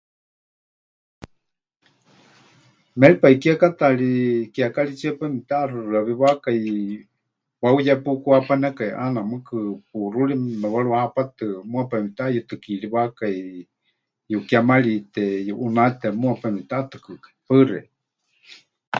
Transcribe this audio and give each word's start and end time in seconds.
Méripai 2.99 3.33
kiekátaari 3.41 4.11
kiekaritsíe 4.53 5.11
pai 5.17 5.29
mepɨteʼaxɨxɨawiwakai, 5.33 6.61
wahuyé 7.63 7.93
pukuhapanekai 8.03 8.91
ʼaana 8.97 9.19
mɨɨkɨ 9.29 9.57
puuxúri 9.89 10.35
mewaruhapatɨ 10.61 11.45
muuwa 11.69 11.83
pai 11.89 12.01
mepɨtehayutɨkiriwákai, 12.03 13.37
yukémarite, 14.31 15.23
yuʼunáte 15.47 16.07
muuwa 16.19 16.35
pai 16.41 16.51
mepɨtehatɨkɨkai. 16.55 17.33
Paɨ 17.47 17.61
xeikɨ́a. 17.69 17.81